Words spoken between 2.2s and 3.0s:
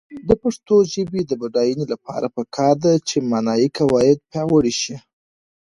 پکار ده